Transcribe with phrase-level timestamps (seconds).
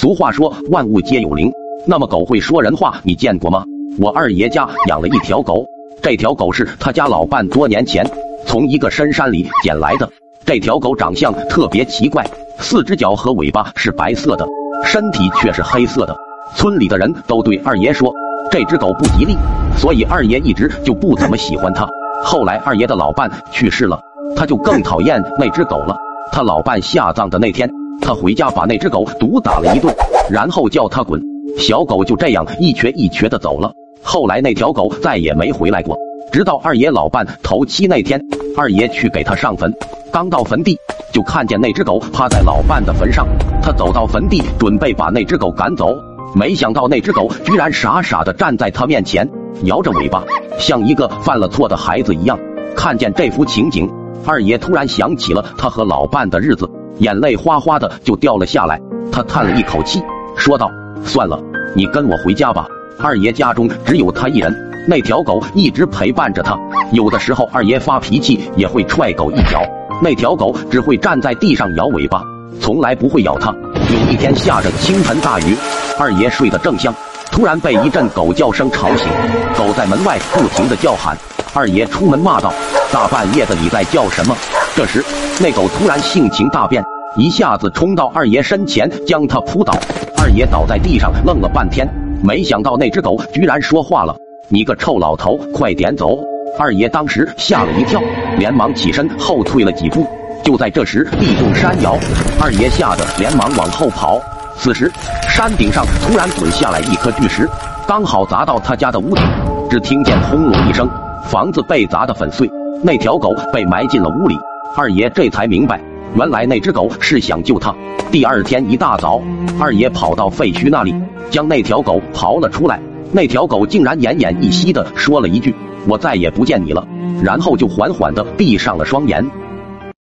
[0.00, 1.52] 俗话说万物皆有灵，
[1.86, 3.62] 那么狗会说人话，你见过吗？
[3.98, 5.62] 我二爷家养了一条狗，
[6.00, 8.02] 这条狗是他家老伴多年前
[8.46, 10.08] 从一个深山里捡来的。
[10.46, 12.26] 这条狗长相特别奇怪，
[12.58, 14.48] 四只脚和尾巴是白色的，
[14.86, 16.16] 身体却是黑色的。
[16.56, 18.10] 村里的人都对二爷说
[18.50, 19.36] 这只狗不吉利，
[19.76, 21.86] 所以二爷一直就不怎么喜欢它。
[22.24, 24.00] 后来二爷的老伴去世了，
[24.34, 25.94] 他就更讨厌那只狗了。
[26.32, 27.70] 他老伴下葬的那天，
[28.00, 29.94] 他回家把那只狗毒打了一顿，
[30.30, 31.20] 然后叫他滚。
[31.58, 33.72] 小狗就这样一瘸一瘸的走了。
[34.02, 35.98] 后来那条狗再也没回来过，
[36.32, 38.20] 直到二爷老伴头七那天，
[38.56, 39.72] 二爷去给他上坟，
[40.12, 40.76] 刚到坟地，
[41.12, 43.26] 就看见那只狗趴在老伴的坟上。
[43.60, 45.94] 他走到坟地，准备把那只狗赶走，
[46.34, 49.28] 没想到那只狗居然傻傻的站在他面前，
[49.64, 50.24] 摇着尾巴，
[50.58, 52.38] 像一个犯了错的孩子一样。
[52.74, 53.90] 看见这幅情景，
[54.26, 58.80] 二爷突然想起了他和老伴的日子，眼泪哗哗的就掉了下来。
[59.10, 60.02] 他叹了一口气，
[60.36, 60.70] 说道
[61.02, 61.40] ：“算了，
[61.74, 62.66] 你跟我回家吧。”
[63.02, 64.54] 二爷家中只有他一人，
[64.86, 66.56] 那条狗一直陪伴着他。
[66.92, 69.62] 有的时候二爷发脾气也会踹狗一脚，
[70.02, 72.22] 那条狗只会站在地上摇尾巴，
[72.60, 73.50] 从来不会咬他。
[73.74, 75.56] 有一天下着倾盆大雨，
[75.98, 76.94] 二爷睡得正香，
[77.30, 79.08] 突然被一阵狗叫声吵醒。
[79.56, 81.16] 狗在门外不停的叫喊，
[81.54, 82.52] 二爷出门骂道
[82.92, 84.36] ：“大半夜的你在叫什么？”
[84.76, 85.04] 这时
[85.40, 86.82] 那狗突然性情大变，
[87.16, 89.72] 一下子冲到二爷身前将他扑倒。
[90.16, 91.88] 二爷倒在地上愣了半天。
[92.22, 94.14] 没想到那只狗居然说话了
[94.48, 96.18] ：“你个臭老头，快点走！”
[96.58, 98.02] 二爷当时吓了一跳，
[98.38, 100.06] 连忙起身后退了几步。
[100.42, 101.96] 就在这时，地动山摇，
[102.40, 104.20] 二爷吓得连忙往后跑。
[104.62, 104.92] 此时，
[105.26, 107.48] 山顶上突然滚下来一颗巨石，
[107.88, 109.24] 刚好砸到他家的屋顶。
[109.70, 110.86] 只听见轰隆一声，
[111.24, 112.46] 房子被砸得粉碎，
[112.84, 114.36] 那条狗被埋进了屋里。
[114.76, 115.80] 二爷这才明白，
[116.14, 117.74] 原来那只狗是想救他。
[118.12, 119.22] 第二天一大早，
[119.58, 120.94] 二爷跑到废墟那里。
[121.30, 122.78] 将那条狗刨了出来，
[123.12, 125.54] 那条狗竟然奄奄一息的说了一句
[125.88, 126.86] ：“我再也不见你了。”
[127.24, 129.24] 然后就缓缓的闭上了双眼。